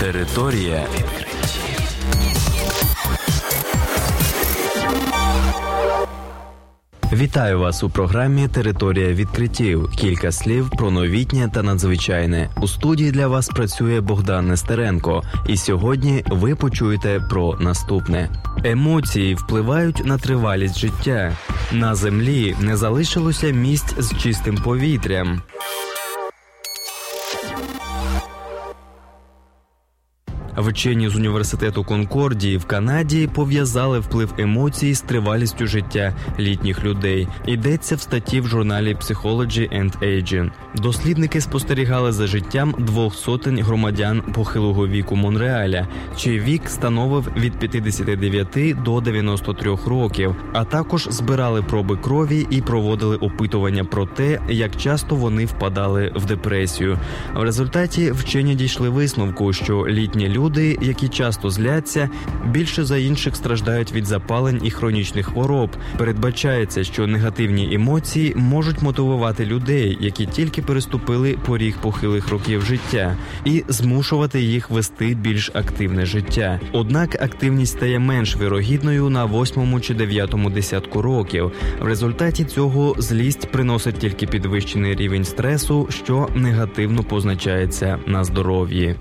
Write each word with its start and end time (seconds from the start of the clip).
Територія 0.00 0.86
відкриттів. 0.94 1.80
Вітаю 7.12 7.58
вас 7.58 7.82
у 7.82 7.90
програмі 7.90 8.48
Територія 8.48 9.12
відкриттів. 9.12 9.90
Кілька 9.90 10.32
слів 10.32 10.70
про 10.70 10.90
новітнє 10.90 11.50
та 11.54 11.62
надзвичайне. 11.62 12.50
У 12.62 12.68
студії 12.68 13.10
для 13.10 13.28
вас 13.28 13.48
працює 13.48 14.00
Богдан 14.00 14.48
Нестеренко. 14.48 15.22
І 15.48 15.56
сьогодні 15.56 16.24
ви 16.26 16.54
почуєте 16.54 17.20
про 17.30 17.56
наступне: 17.60 18.28
емоції 18.64 19.34
впливають 19.34 20.04
на 20.04 20.18
тривалість 20.18 20.78
життя. 20.78 21.36
На 21.72 21.94
землі 21.94 22.56
не 22.60 22.76
залишилося 22.76 23.50
місць 23.50 23.94
з 23.98 24.18
чистим 24.18 24.56
повітрям. 24.56 25.42
Вчені 30.56 31.08
з 31.08 31.16
університету 31.16 31.84
Конкордії 31.84 32.56
в 32.56 32.64
Канаді 32.64 33.28
пов'язали 33.34 33.98
вплив 33.98 34.34
емоцій 34.38 34.94
з 34.94 35.00
тривалістю 35.00 35.66
життя 35.66 36.14
літніх 36.38 36.84
людей. 36.84 37.28
Йдеться 37.46 37.96
в 37.96 38.00
статті 38.00 38.40
в 38.40 38.46
журналі 38.46 38.94
Psychology 38.94 39.80
and 39.80 39.98
Aging. 39.98 40.50
Дослідники 40.76 41.40
спостерігали 41.40 42.12
за 42.12 42.26
життям 42.26 42.74
двох 42.78 43.14
сотень 43.14 43.62
громадян 43.62 44.22
похилого 44.34 44.88
віку 44.88 45.16
Монреаля, 45.16 45.88
чий 46.16 46.40
вік 46.40 46.62
становив 46.68 47.28
від 47.36 47.58
59 47.58 48.82
до 48.84 49.00
93 49.00 49.76
років, 49.86 50.36
а 50.52 50.64
також 50.64 51.08
збирали 51.10 51.62
проби 51.62 51.96
крові 51.96 52.46
і 52.50 52.60
проводили 52.60 53.16
опитування 53.16 53.84
про 53.84 54.06
те, 54.06 54.40
як 54.48 54.76
часто 54.76 55.16
вони 55.16 55.44
впадали 55.44 56.12
в 56.16 56.24
депресію. 56.24 56.98
В 57.34 57.42
результаті 57.42 58.10
вчені 58.12 58.54
дійшли 58.54 58.88
висновку, 58.88 59.52
що 59.52 59.86
літні 59.88 60.28
люди 60.28 60.39
люди, 60.40 60.78
які 60.80 61.08
часто 61.08 61.50
зляться, 61.50 62.10
більше 62.46 62.84
за 62.84 62.96
інших 62.96 63.36
страждають 63.36 63.92
від 63.92 64.06
запалень 64.06 64.60
і 64.64 64.70
хронічних 64.70 65.26
хвороб. 65.26 65.70
Передбачається, 65.98 66.84
що 66.84 67.06
негативні 67.06 67.74
емоції 67.74 68.32
можуть 68.36 68.82
мотивувати 68.82 69.46
людей, 69.46 69.98
які 70.00 70.26
тільки 70.26 70.62
переступили 70.62 71.36
поріг 71.46 71.76
похилих 71.82 72.28
років 72.28 72.62
життя, 72.62 73.16
і 73.44 73.64
змушувати 73.68 74.40
їх 74.40 74.70
вести 74.70 75.14
більш 75.14 75.50
активне 75.54 76.06
життя. 76.06 76.60
Однак 76.72 77.22
активність 77.22 77.72
стає 77.72 77.98
менш 77.98 78.36
вірогідною 78.36 79.10
на 79.10 79.24
восьмому 79.24 79.80
чи 79.80 79.94
дев'ятому 79.94 80.50
десятку 80.50 81.02
років. 81.02 81.52
В 81.80 81.84
результаті 81.84 82.44
цього 82.44 82.94
злість 82.98 83.52
приносить 83.52 83.98
тільки 83.98 84.26
підвищений 84.26 84.94
рівень 84.94 85.24
стресу, 85.24 85.88
що 85.90 86.28
негативно 86.34 87.02
позначається 87.02 87.98
на 88.06 88.24
здоров'ї. 88.24 88.96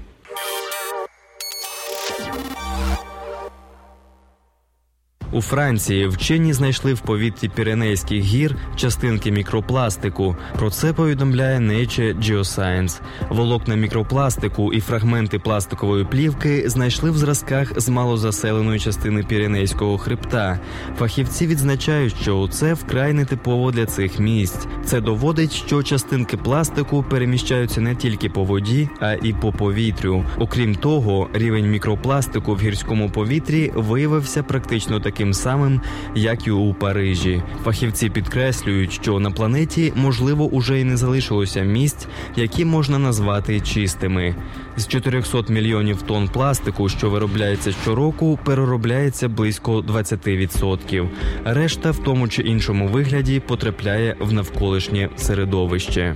У 5.40 5.42
Франції 5.42 6.08
вчені 6.08 6.54
знайшли 6.54 6.94
в 6.94 7.00
повітрі 7.00 7.50
Піренейських 7.50 8.22
гір 8.22 8.56
частинки 8.76 9.32
мікропластику. 9.32 10.36
Про 10.58 10.70
це 10.70 10.94
повідомляє 10.94 11.60
Nature 11.60 12.20
Geoscience. 12.20 13.02
Волокна 13.30 13.76
мікропластику 13.76 14.74
і 14.74 14.80
фрагменти 14.80 15.40
пластикової 15.40 16.06
плівки 16.06 16.70
знайшли 16.70 17.12
в 17.12 17.18
зразках 17.18 17.82
з 17.82 17.90
малозаселеної 17.90 18.80
частини 18.80 19.24
Піренейського 19.24 19.98
хребта. 19.98 20.60
Фахівці 20.98 21.48
відзначають, 21.48 22.16
що 22.22 22.48
це 22.52 22.74
вкрай 22.74 23.14
нетипово 23.14 23.72
для 23.72 23.86
цих 23.86 24.20
місць. 24.20 24.68
Це 24.86 25.02
доводить, 25.02 25.54
що 25.54 25.84
частинки 25.84 26.38
пластику 26.38 27.04
переміщаються 27.10 27.82
не 27.82 27.96
тільки 27.96 28.30
по 28.30 28.44
воді, 28.44 28.90
а 29.00 29.14
і 29.14 29.34
по 29.34 29.52
повітрю. 29.52 30.24
Окрім 30.38 30.76
того, 30.76 31.30
рівень 31.34 31.72
мікропластику 31.72 32.56
в 32.56 32.62
гірському 32.62 33.10
повітрі 33.10 33.72
виявився 33.76 34.44
практично 34.44 35.00
таким 35.00 35.29
таким 35.30 35.34
самим, 35.34 35.82
як 36.16 36.48
і 36.48 36.52
у 36.52 36.74
Парижі. 36.74 37.44
Фахівці 37.64 38.10
підкреслюють, 38.10 38.94
що 38.94 39.20
на 39.20 39.32
планеті 39.32 39.94
можливо 39.96 40.46
уже 40.46 40.80
й 40.80 40.84
не 40.84 40.98
залишилося 40.98 41.62
місць, 41.62 42.08
які 42.36 42.66
можна 42.66 43.00
назвати 43.00 43.62
чистими. 43.62 44.36
З 44.78 44.88
400 44.88 45.44
мільйонів 45.50 46.02
тонн 46.02 46.28
пластику, 46.28 46.90
що 46.90 47.10
виробляється 47.10 47.72
щороку, 47.72 48.40
переробляється 48.46 49.30
близько 49.30 49.80
20%. 49.82 51.08
Решта 51.46 51.92
в 51.92 51.98
тому 52.04 52.28
чи 52.28 52.42
іншому 52.42 52.88
вигляді 52.88 53.40
потрапляє 53.40 54.16
в 54.20 54.34
навколишнє 54.34 55.10
середовище. 55.18 56.16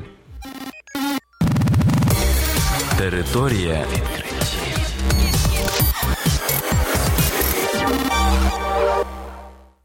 Територія 2.98 3.86